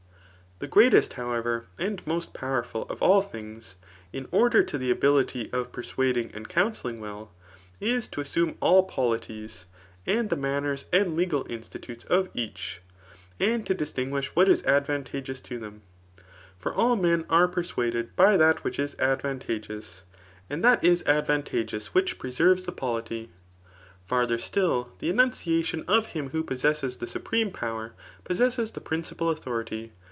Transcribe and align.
Thb 0.63 0.69
greatest, 0.69 1.13
however, 1.13 1.65
and 1.79 2.05
most 2.05 2.35
powerful 2.35 2.83
of 2.83 3.01
all 3.01 3.23
things^ 3.23 3.73
in 4.13 4.27
order 4.31 4.61
to 4.63 4.77
the 4.77 4.91
ability 4.91 5.51
of 5.51 5.71
persuading 5.71 6.29
and 6.35 6.47
coun 6.47 6.71
selling 6.71 6.99
well, 6.99 7.31
is 7.79 8.07
to 8.09 8.21
assume 8.21 8.57
all 8.59 8.83
polities, 8.83 9.65
and 10.05 10.29
the 10.29 10.35
maimers 10.37 10.83
and 10.93 11.17
l^;al 11.17 11.49
institutes 11.49 12.03
of 12.03 12.29
each, 12.35 12.79
and 13.39 13.65
to 13.65 13.73
distinguish 13.73 14.35
what 14.35 14.47
is 14.47 14.63
advantageous 14.67 15.41
to 15.41 15.57
them. 15.57 15.81
For 16.57 16.71
all 16.71 16.95
men 16.95 17.25
are 17.27 17.47
persuaded 17.47 18.15
by 18.15 18.37
that 18.37 18.63
which 18.63 18.77
is 18.77 18.95
advantageous; 18.99 20.03
and 20.47 20.63
that 20.63 20.83
is 20.83 21.01
advantageous 21.07 21.87
48 21.87 21.87
TH« 21.87 21.89
ART 21.89 21.89
or 21.89 22.05
Beeft 22.05 22.05
u 22.11 22.15
wittch 22.15 22.19
preserves 22.19 22.63
the 22.65 22.71
poKty. 22.71 23.29
Fartker 24.07 24.39
stilt, 24.39 24.99
the 24.99 25.11
entmciai* 25.11 25.61
tkm 25.61 25.85
of 25.87 26.09
hhn 26.09 26.29
who 26.29 26.43
po 26.43 26.53
ss 26.53 26.63
esses 26.65 26.97
the 26.99 27.07
supreme 27.07 27.49
power, 27.49 27.93
possesses 28.23 28.69
die 28.69 28.81
principal 28.83 29.31
authority. 29.31 29.93